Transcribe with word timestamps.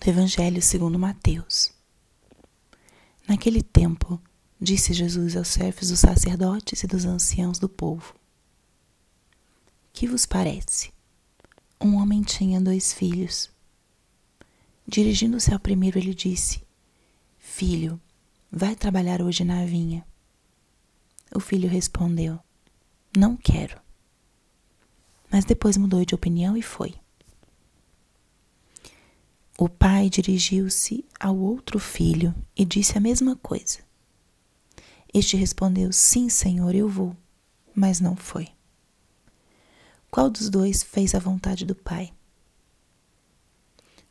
do 0.00 0.08
Evangelho 0.08 0.62
segundo 0.62 0.98
Mateus. 0.98 1.72
Naquele 3.28 3.62
tempo, 3.62 4.20
disse 4.58 4.94
Jesus 4.94 5.36
aos 5.36 5.52
chefes 5.52 5.90
dos 5.90 6.00
sacerdotes 6.00 6.82
e 6.82 6.86
dos 6.86 7.04
anciãos 7.04 7.58
do 7.58 7.68
povo: 7.68 8.14
Que 9.92 10.06
vos 10.06 10.24
parece? 10.24 10.90
Um 11.78 11.96
homem 11.96 12.22
tinha 12.22 12.60
dois 12.60 12.94
filhos. 12.94 13.50
Dirigindo-se 14.88 15.52
ao 15.52 15.60
primeiro, 15.60 15.98
ele 15.98 16.14
disse: 16.14 16.62
Filho, 17.38 18.00
vai 18.50 18.74
trabalhar 18.74 19.20
hoje 19.20 19.44
na 19.44 19.66
vinha. 19.66 20.04
O 21.34 21.40
filho 21.40 21.68
respondeu: 21.68 22.38
Não 23.14 23.36
quero. 23.36 23.78
Mas 25.30 25.44
depois 25.44 25.76
mudou 25.76 26.04
de 26.06 26.14
opinião 26.14 26.56
e 26.56 26.62
foi. 26.62 26.94
O 29.62 29.68
pai 29.68 30.08
dirigiu-se 30.08 31.04
ao 31.20 31.36
outro 31.36 31.78
filho 31.78 32.34
e 32.56 32.64
disse 32.64 32.96
a 32.96 33.00
mesma 33.00 33.36
coisa. 33.36 33.80
Este 35.12 35.36
respondeu: 35.36 35.92
Sim, 35.92 36.30
senhor, 36.30 36.74
eu 36.74 36.88
vou. 36.88 37.14
Mas 37.74 38.00
não 38.00 38.16
foi. 38.16 38.48
Qual 40.10 40.30
dos 40.30 40.48
dois 40.48 40.82
fez 40.82 41.14
a 41.14 41.18
vontade 41.18 41.66
do 41.66 41.74
pai? 41.74 42.10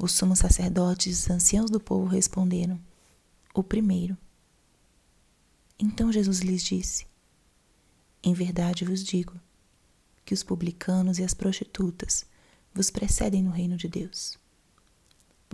Os 0.00 0.12
sumos 0.12 0.38
sacerdotes 0.38 1.06
e 1.08 1.10
os 1.10 1.30
anciãos 1.30 1.70
do 1.70 1.78
povo 1.78 2.06
responderam: 2.06 2.80
O 3.52 3.62
primeiro. 3.62 4.16
Então 5.78 6.10
Jesus 6.10 6.38
lhes 6.38 6.64
disse: 6.64 7.06
Em 8.22 8.32
verdade 8.32 8.86
vos 8.86 9.04
digo 9.04 9.38
que 10.24 10.32
os 10.32 10.42
publicanos 10.42 11.18
e 11.18 11.22
as 11.22 11.34
prostitutas 11.34 12.24
vos 12.72 12.90
precedem 12.90 13.42
no 13.42 13.50
reino 13.50 13.76
de 13.76 13.88
Deus 13.88 14.42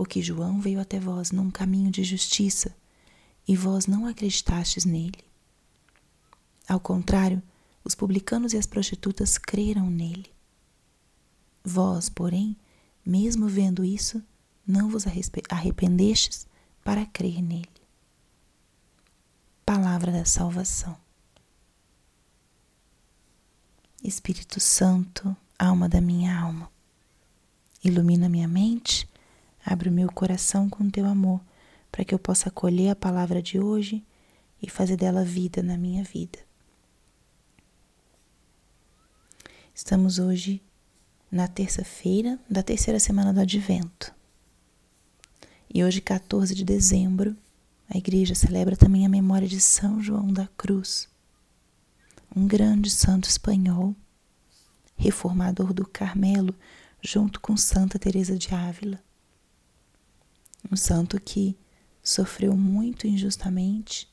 porque 0.01 0.19
João 0.19 0.59
veio 0.59 0.79
até 0.81 0.99
vós 0.99 1.29
num 1.29 1.51
caminho 1.51 1.91
de 1.91 2.03
justiça 2.03 2.75
e 3.47 3.55
vós 3.55 3.85
não 3.85 4.07
acreditastes 4.07 4.83
nele. 4.83 5.23
Ao 6.67 6.79
contrário, 6.79 7.39
os 7.83 7.93
publicanos 7.93 8.51
e 8.51 8.57
as 8.57 8.65
prostitutas 8.65 9.37
creram 9.37 9.91
nele. 9.91 10.25
Vós, 11.63 12.09
porém, 12.09 12.57
mesmo 13.05 13.47
vendo 13.47 13.85
isso, 13.85 14.23
não 14.65 14.89
vos 14.89 15.05
arrependestes 15.47 16.47
para 16.83 17.05
crer 17.05 17.39
nele. 17.39 17.69
Palavra 19.63 20.11
da 20.11 20.25
salvação. 20.25 20.97
Espírito 24.03 24.59
Santo, 24.59 25.37
alma 25.59 25.87
da 25.87 26.01
minha 26.01 26.35
alma, 26.39 26.71
ilumina 27.83 28.27
minha 28.27 28.47
mente 28.47 29.10
Abre 29.65 29.89
o 29.89 29.91
meu 29.91 30.11
coração 30.11 30.69
com 30.69 30.89
teu 30.89 31.05
amor, 31.05 31.39
para 31.91 32.03
que 32.03 32.13
eu 32.13 32.19
possa 32.19 32.49
acolher 32.49 32.89
a 32.89 32.95
palavra 32.95 33.41
de 33.41 33.59
hoje 33.59 34.03
e 34.61 34.69
fazer 34.69 34.97
dela 34.97 35.23
vida 35.23 35.61
na 35.61 35.77
minha 35.77 36.03
vida. 36.03 36.39
Estamos 39.73 40.19
hoje 40.19 40.61
na 41.31 41.47
terça-feira 41.47 42.39
da 42.49 42.63
terceira 42.63 42.99
semana 42.99 43.33
do 43.33 43.39
Advento. 43.39 44.13
E 45.73 45.83
hoje, 45.83 46.01
14 46.01 46.53
de 46.53 46.65
dezembro, 46.65 47.37
a 47.87 47.97
igreja 47.97 48.35
celebra 48.35 48.75
também 48.75 49.05
a 49.05 49.09
memória 49.09 49.47
de 49.47 49.61
São 49.61 50.01
João 50.01 50.33
da 50.33 50.47
Cruz, 50.57 51.07
um 52.35 52.47
grande 52.47 52.89
santo 52.89 53.29
espanhol, 53.29 53.95
reformador 54.97 55.71
do 55.71 55.85
Carmelo, 55.85 56.53
junto 57.01 57.39
com 57.39 57.55
Santa 57.55 57.97
Teresa 57.97 58.37
de 58.37 58.53
Ávila 58.53 58.99
um 60.69 60.75
santo 60.75 61.19
que 61.19 61.57
sofreu 62.03 62.55
muito 62.55 63.07
injustamente, 63.07 64.09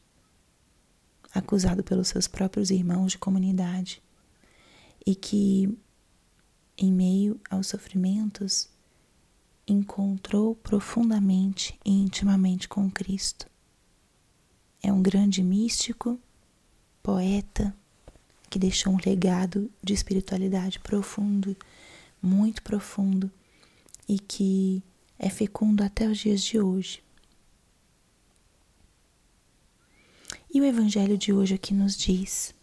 acusado 1.35 1.83
pelos 1.83 2.09
seus 2.09 2.27
próprios 2.27 2.71
irmãos 2.71 3.13
de 3.13 3.19
comunidade, 3.19 4.03
e 5.07 5.15
que, 5.15 5.77
em 6.77 6.93
meio 6.93 7.41
aos 7.51 7.67
sofrimentos, 7.69 8.69
encontrou 9.67 10.55
profundamente 10.55 11.79
e 11.85 11.91
intimamente 11.91 12.69
com 12.69 12.91
Cristo. 12.91 13.47
É 14.83 14.93
um 14.93 15.03
grande 15.03 15.43
místico, 15.43 16.19
poeta, 17.03 17.75
que 18.49 18.59
deixou 18.59 18.95
um 18.95 18.99
legado 19.05 19.71
de 19.83 19.93
espiritualidade 19.93 20.79
profundo, 20.79 21.57
muito 22.23 22.63
profundo, 22.63 23.31
e 24.09 24.19
que 24.19 24.83
é 25.19 25.29
fecundo 25.29 25.83
até 25.83 26.07
os 26.07 26.19
dias 26.19 26.43
de 26.43 26.61
hoje. 26.61 27.03
E 30.53 30.61
o 30.61 30.65
Evangelho 30.65 31.19
de 31.19 31.33
hoje 31.33 31.55
aqui 31.55 31.75
nos 31.75 31.97
diz: 31.97 32.55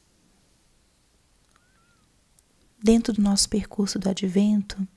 dentro 2.81 3.13
do 3.13 3.21
nosso 3.21 3.49
percurso 3.49 3.99
do 3.99 4.09
advento, 4.09 4.87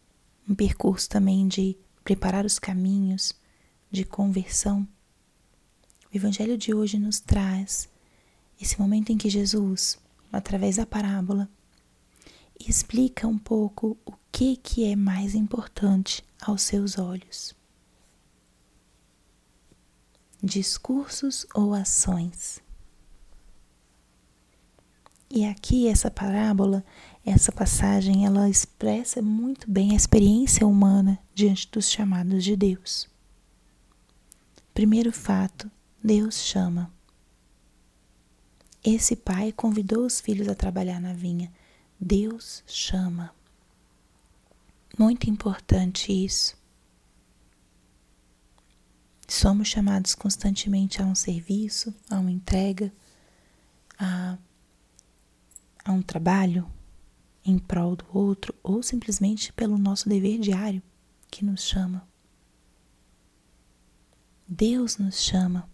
um 0.48 0.54
percurso 0.54 1.08
também 1.08 1.48
de 1.48 1.76
preparar 2.04 2.44
os 2.44 2.58
caminhos, 2.58 3.32
de 3.90 4.04
conversão, 4.04 4.86
o 6.12 6.16
Evangelho 6.16 6.56
de 6.56 6.72
hoje 6.72 6.98
nos 6.98 7.20
traz 7.20 7.88
esse 8.60 8.80
momento 8.80 9.10
em 9.10 9.18
que 9.18 9.28
Jesus, 9.28 9.98
através 10.32 10.76
da 10.76 10.86
parábola, 10.86 11.48
explica 12.58 13.26
um 13.26 13.38
pouco 13.38 13.96
o 14.04 14.12
que, 14.32 14.56
que 14.56 14.90
é 14.90 14.96
mais 14.96 15.34
importante 15.34 16.24
aos 16.40 16.62
seus 16.62 16.98
olhos. 16.98 17.54
Discursos 20.42 21.46
ou 21.54 21.74
ações? 21.74 22.60
E 25.30 25.44
aqui 25.44 25.88
essa 25.88 26.10
parábola, 26.10 26.84
essa 27.24 27.52
passagem, 27.52 28.24
ela 28.24 28.48
expressa 28.48 29.20
muito 29.20 29.70
bem 29.70 29.92
a 29.92 29.96
experiência 29.96 30.66
humana 30.66 31.18
diante 31.34 31.70
dos 31.70 31.90
chamados 31.90 32.42
de 32.42 32.56
Deus. 32.56 33.08
Primeiro 34.72 35.12
fato, 35.12 35.70
Deus 36.02 36.36
chama. 36.36 36.90
Esse 38.82 39.16
pai 39.16 39.52
convidou 39.52 40.06
os 40.06 40.20
filhos 40.20 40.48
a 40.48 40.54
trabalhar 40.54 41.00
na 41.00 41.12
vinha. 41.12 41.52
Deus 42.00 42.62
chama. 42.66 43.34
Muito 44.98 45.28
importante 45.28 46.12
isso. 46.12 46.56
Somos 49.26 49.68
chamados 49.68 50.14
constantemente 50.14 51.02
a 51.02 51.04
um 51.04 51.14
serviço, 51.14 51.94
a 52.08 52.18
uma 52.18 52.30
entrega, 52.30 52.92
a, 53.98 54.38
a 55.84 55.92
um 55.92 56.00
trabalho 56.00 56.70
em 57.44 57.58
prol 57.58 57.96
do 57.96 58.06
outro 58.12 58.54
ou 58.62 58.82
simplesmente 58.82 59.52
pelo 59.52 59.76
nosso 59.76 60.08
dever 60.08 60.38
diário 60.38 60.82
que 61.30 61.44
nos 61.44 61.62
chama. 61.62 62.06
Deus 64.46 64.96
nos 64.96 65.20
chama. 65.20 65.68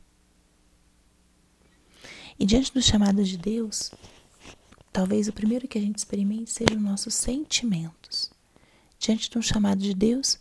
E 2.39 2.45
diante 2.45 2.73
do 2.73 2.83
chamado 2.83 3.23
de 3.23 3.39
Deus, 3.39 3.93
talvez 4.95 5.27
o 5.27 5.33
primeiro 5.33 5.67
que 5.67 5.77
a 5.77 5.81
gente 5.81 5.99
experimente 5.99 6.53
seja 6.53 6.77
os 6.77 6.81
nossos 6.81 7.15
sentimentos 7.15 8.31
diante 8.97 9.29
de 9.29 9.37
um 9.37 9.43
chamado 9.43 9.81
de 9.81 9.93
Deus, 9.93 10.39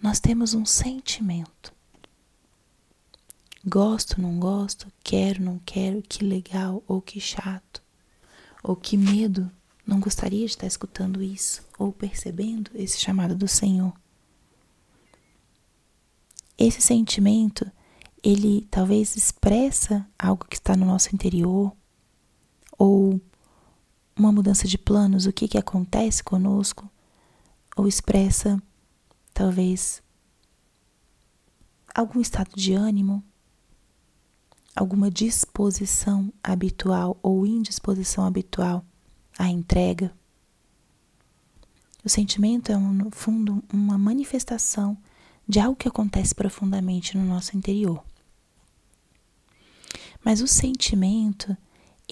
nós 0.00 0.18
temos 0.18 0.54
um 0.54 0.64
sentimento. 0.64 1.70
Gosto, 3.62 4.22
não 4.22 4.40
gosto, 4.40 4.90
quero, 5.04 5.44
não 5.44 5.60
quero, 5.66 6.00
que 6.00 6.24
legal 6.24 6.82
ou 6.88 7.02
que 7.02 7.20
chato, 7.20 7.82
ou 8.62 8.74
que 8.74 8.96
medo, 8.96 9.50
não 9.86 10.00
gostaria 10.00 10.46
de 10.46 10.52
estar 10.52 10.66
escutando 10.66 11.22
isso 11.22 11.62
ou 11.78 11.92
percebendo 11.92 12.70
esse 12.74 12.98
chamado 12.98 13.34
do 13.34 13.46
Senhor. 13.46 13.92
Esse 16.56 16.80
sentimento, 16.80 17.70
ele 18.22 18.66
talvez 18.70 19.14
expressa 19.14 20.08
algo 20.18 20.46
que 20.46 20.56
está 20.56 20.74
no 20.74 20.86
nosso 20.86 21.14
interior 21.14 21.70
ou 22.78 23.20
uma 24.16 24.32
mudança 24.32 24.66
de 24.68 24.78
planos, 24.78 25.26
o 25.26 25.32
que, 25.32 25.48
que 25.48 25.58
acontece 25.58 26.22
conosco, 26.22 26.90
ou 27.76 27.88
expressa 27.88 28.62
talvez 29.32 30.02
algum 31.94 32.20
estado 32.20 32.50
de 32.54 32.72
ânimo, 32.72 33.22
alguma 34.74 35.10
disposição 35.10 36.32
habitual 36.42 37.18
ou 37.22 37.46
indisposição 37.46 38.24
habitual 38.24 38.84
à 39.38 39.48
entrega. 39.48 40.12
O 42.04 42.08
sentimento 42.08 42.70
é, 42.70 42.76
no 42.76 43.10
fundo, 43.10 43.62
uma 43.72 43.96
manifestação 43.96 44.96
de 45.48 45.60
algo 45.60 45.76
que 45.76 45.88
acontece 45.88 46.34
profundamente 46.34 47.16
no 47.16 47.24
nosso 47.24 47.56
interior. 47.56 48.04
Mas 50.24 50.40
o 50.40 50.46
sentimento, 50.46 51.56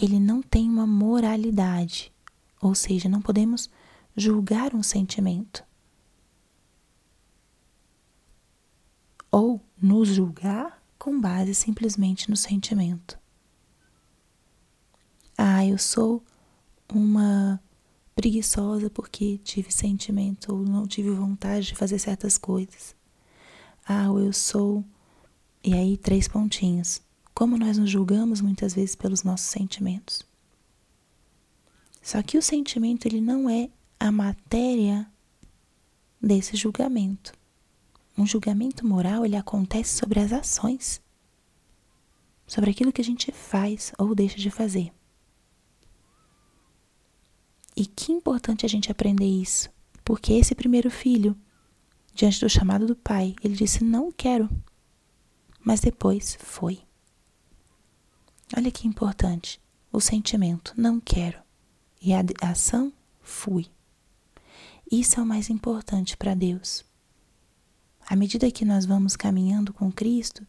ele 0.02 0.18
não 0.18 0.42
tem 0.42 0.68
uma 0.68 0.84
moralidade, 0.84 2.12
ou 2.60 2.74
seja, 2.74 3.08
não 3.08 3.22
podemos 3.22 3.70
julgar 4.16 4.74
um 4.74 4.82
sentimento. 4.82 5.64
Ou 9.30 9.60
nos 9.80 10.08
julgar 10.08 10.82
com 10.98 11.20
base 11.20 11.54
simplesmente 11.54 12.28
no 12.28 12.36
sentimento. 12.36 13.16
Ah, 15.38 15.64
eu 15.64 15.78
sou 15.78 16.22
uma 16.92 17.62
preguiçosa 18.14 18.90
porque 18.90 19.38
tive 19.38 19.72
sentimento 19.72 20.52
ou 20.52 20.64
não 20.64 20.84
tive 20.86 21.10
vontade 21.10 21.68
de 21.68 21.76
fazer 21.76 22.00
certas 22.00 22.36
coisas. 22.36 22.94
Ah, 23.86 24.06
eu 24.06 24.32
sou. 24.32 24.84
E 25.62 25.74
aí, 25.74 25.96
três 25.96 26.26
pontinhos. 26.26 27.00
Como 27.34 27.56
nós 27.56 27.78
nos 27.78 27.90
julgamos 27.90 28.40
muitas 28.40 28.74
vezes 28.74 28.94
pelos 28.94 29.22
nossos 29.22 29.46
sentimentos. 29.46 30.22
Só 32.02 32.20
que 32.22 32.36
o 32.36 32.42
sentimento 32.42 33.06
ele 33.06 33.20
não 33.20 33.48
é 33.48 33.70
a 33.98 34.10
matéria 34.10 35.10
desse 36.20 36.56
julgamento. 36.56 37.32
Um 38.18 38.26
julgamento 38.26 38.86
moral 38.86 39.24
ele 39.24 39.36
acontece 39.36 39.96
sobre 39.96 40.20
as 40.20 40.32
ações, 40.32 41.00
sobre 42.46 42.70
aquilo 42.70 42.92
que 42.92 43.00
a 43.00 43.04
gente 43.04 43.32
faz 43.32 43.92
ou 43.96 44.14
deixa 44.14 44.36
de 44.36 44.50
fazer. 44.50 44.92
E 47.74 47.86
que 47.86 48.12
importante 48.12 48.66
a 48.66 48.68
gente 48.68 48.90
aprender 48.90 49.24
isso, 49.24 49.70
porque 50.04 50.34
esse 50.34 50.54
primeiro 50.54 50.90
filho, 50.90 51.34
diante 52.14 52.40
do 52.40 52.48
chamado 52.48 52.86
do 52.86 52.94
pai, 52.94 53.34
ele 53.42 53.54
disse: 53.54 53.82
Não 53.82 54.12
quero, 54.12 54.48
mas 55.64 55.80
depois 55.80 56.36
foi. 56.38 56.82
Olha 58.56 58.70
que 58.70 58.86
importante, 58.86 59.60
o 59.92 60.00
sentimento: 60.00 60.74
Não 60.76 61.00
quero, 61.00 61.38
e 62.00 62.12
a 62.12 62.22
ação: 62.40 62.92
Fui. 63.20 63.66
Isso 64.90 65.18
é 65.18 65.22
o 65.22 65.26
mais 65.26 65.48
importante 65.48 66.16
para 66.16 66.34
Deus. 66.34 66.84
À 68.06 68.14
medida 68.14 68.50
que 68.50 68.64
nós 68.64 68.84
vamos 68.84 69.16
caminhando 69.16 69.72
com 69.72 69.90
Cristo, 69.90 70.46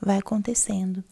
vai 0.00 0.18
acontecendo 0.18 1.04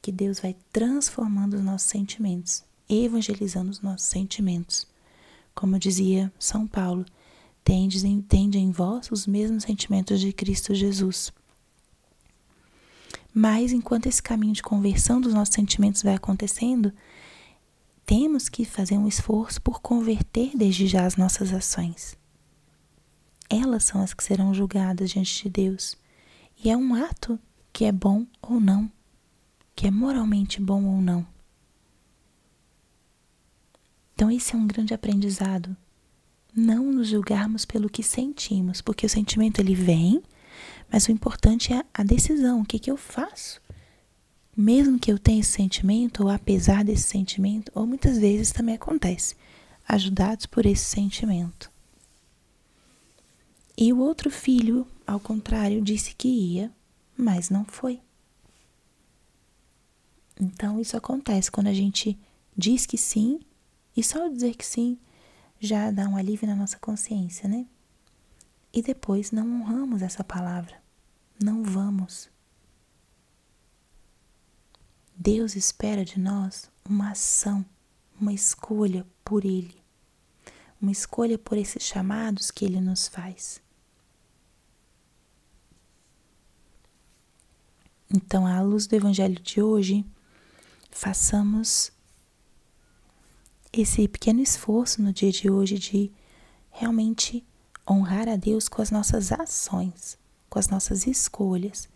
que 0.00 0.10
Deus 0.10 0.40
vai 0.40 0.56
transformando 0.72 1.54
os 1.54 1.62
nossos 1.62 1.88
sentimentos 1.88 2.64
evangelizando 2.88 3.70
os 3.70 3.80
nossos 3.80 4.06
sentimentos. 4.06 4.86
Como 5.54 5.78
dizia 5.78 6.32
São 6.38 6.66
Paulo, 6.66 7.04
tende 7.64 8.06
em, 8.58 8.70
vós 8.70 9.10
os 9.10 9.26
mesmos 9.26 9.64
sentimentos 9.64 10.20
de 10.20 10.32
Cristo 10.32 10.74
Jesus. 10.74 11.32
Mas 13.34 13.72
enquanto 13.72 14.06
esse 14.06 14.22
caminho 14.22 14.52
de 14.52 14.62
conversão 14.62 15.20
dos 15.20 15.32
nossos 15.32 15.54
sentimentos 15.54 16.02
vai 16.02 16.14
acontecendo, 16.14 16.92
temos 18.04 18.48
que 18.48 18.64
fazer 18.64 18.98
um 18.98 19.08
esforço 19.08 19.60
por 19.62 19.80
converter 19.80 20.50
desde 20.54 20.86
já 20.86 21.06
as 21.06 21.16
nossas 21.16 21.52
ações. 21.52 22.16
Elas 23.48 23.84
são 23.84 24.02
as 24.02 24.12
que 24.12 24.24
serão 24.24 24.52
julgadas 24.52 25.10
diante 25.10 25.44
de 25.44 25.50
Deus. 25.50 25.96
E 26.62 26.70
é 26.70 26.76
um 26.76 26.94
ato 26.94 27.38
que 27.72 27.84
é 27.84 27.92
bom 27.92 28.26
ou 28.40 28.60
não, 28.60 28.90
que 29.74 29.86
é 29.86 29.90
moralmente 29.90 30.60
bom 30.60 30.84
ou 30.84 31.00
não. 31.00 31.26
Então, 34.14 34.30
esse 34.30 34.54
é 34.54 34.58
um 34.58 34.66
grande 34.66 34.94
aprendizado. 34.94 35.76
Não 36.54 36.92
nos 36.92 37.08
julgarmos 37.08 37.64
pelo 37.64 37.88
que 37.88 38.02
sentimos, 38.02 38.80
porque 38.80 39.06
o 39.06 39.08
sentimento 39.08 39.58
ele 39.58 39.74
vem, 39.74 40.22
mas 40.90 41.06
o 41.06 41.12
importante 41.12 41.72
é 41.72 41.84
a 41.92 42.02
decisão, 42.02 42.60
o 42.60 42.64
que, 42.64 42.78
que 42.78 42.90
eu 42.90 42.96
faço. 42.96 43.60
Mesmo 44.56 44.98
que 44.98 45.10
eu 45.10 45.18
tenha 45.18 45.40
esse 45.40 45.52
sentimento, 45.52 46.24
ou 46.24 46.28
apesar 46.28 46.84
desse 46.84 47.04
sentimento, 47.04 47.72
ou 47.74 47.86
muitas 47.86 48.18
vezes 48.18 48.52
também 48.52 48.74
acontece, 48.74 49.34
ajudados 49.88 50.46
por 50.46 50.66
esse 50.66 50.84
sentimento. 50.84 51.70
E 53.76 53.92
o 53.92 53.98
outro 53.98 54.30
filho, 54.30 54.86
ao 55.06 55.18
contrário, 55.18 55.80
disse 55.80 56.14
que 56.14 56.28
ia, 56.28 56.70
mas 57.16 57.48
não 57.48 57.64
foi. 57.64 58.00
Então, 60.40 60.80
isso 60.80 60.96
acontece 60.96 61.50
quando 61.50 61.68
a 61.68 61.72
gente 61.72 62.18
diz 62.56 62.84
que 62.84 62.98
sim 62.98 63.40
e 63.96 64.02
só 64.02 64.28
dizer 64.28 64.56
que 64.56 64.66
sim 64.66 64.98
já 65.60 65.90
dá 65.90 66.08
um 66.08 66.16
alívio 66.16 66.48
na 66.48 66.56
nossa 66.56 66.78
consciência, 66.78 67.48
né? 67.48 67.66
E 68.72 68.80
depois 68.82 69.30
não 69.30 69.60
honramos 69.60 70.00
essa 70.00 70.24
palavra. 70.24 70.82
Não 71.42 71.62
vamos. 71.62 72.30
Deus 75.14 75.54
espera 75.54 76.04
de 76.04 76.18
nós 76.18 76.70
uma 76.88 77.10
ação, 77.10 77.64
uma 78.20 78.32
escolha 78.32 79.06
por 79.24 79.44
Ele, 79.44 79.80
uma 80.80 80.90
escolha 80.90 81.38
por 81.38 81.58
esses 81.58 81.82
chamados 81.82 82.50
que 82.50 82.64
Ele 82.64 82.80
nos 82.80 83.08
faz. 83.08 83.60
Então, 88.14 88.46
à 88.46 88.60
luz 88.60 88.86
do 88.86 88.94
Evangelho 88.94 89.40
de 89.40 89.62
hoje, 89.62 90.04
façamos 90.90 91.92
esse 93.72 94.06
pequeno 94.06 94.40
esforço 94.40 95.00
no 95.00 95.12
dia 95.12 95.32
de 95.32 95.50
hoje 95.50 95.78
de 95.78 96.12
realmente 96.70 97.46
honrar 97.88 98.28
a 98.28 98.36
Deus 98.36 98.68
com 98.68 98.82
as 98.82 98.90
nossas 98.90 99.32
ações, 99.32 100.18
com 100.48 100.58
as 100.58 100.68
nossas 100.68 101.06
escolhas 101.06 101.88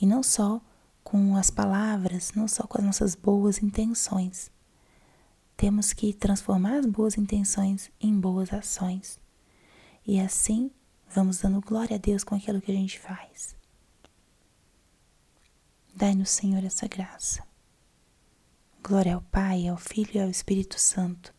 e 0.00 0.06
não 0.06 0.22
só 0.22 0.60
com 1.02 1.36
as 1.36 1.50
palavras, 1.50 2.32
não 2.34 2.46
só 2.46 2.64
com 2.64 2.78
as 2.78 2.84
nossas 2.84 3.14
boas 3.14 3.62
intenções. 3.62 4.50
Temos 5.56 5.92
que 5.92 6.12
transformar 6.12 6.78
as 6.78 6.86
boas 6.86 7.16
intenções 7.18 7.90
em 8.00 8.18
boas 8.18 8.52
ações. 8.52 9.18
E 10.06 10.18
assim 10.20 10.70
vamos 11.08 11.38
dando 11.38 11.60
glória 11.60 11.96
a 11.96 11.98
Deus 11.98 12.24
com 12.24 12.34
aquilo 12.34 12.60
que 12.60 12.72
a 12.72 12.74
gente 12.74 12.98
faz. 12.98 13.54
Dai-nos, 15.94 16.30
Senhor, 16.30 16.64
essa 16.64 16.88
graça. 16.88 17.42
Glória 18.82 19.14
ao 19.14 19.20
Pai, 19.22 19.68
ao 19.68 19.76
Filho 19.76 20.10
e 20.14 20.20
ao 20.20 20.30
Espírito 20.30 20.80
Santo, 20.80 21.32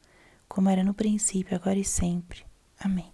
como 0.47 0.69
era 0.69 0.83
no 0.83 0.93
princípio, 0.93 1.55
agora 1.55 1.77
e 1.77 1.83
sempre. 1.83 2.45
Amém. 2.79 3.12